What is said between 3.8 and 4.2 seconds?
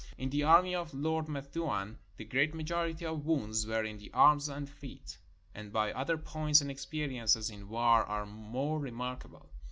in the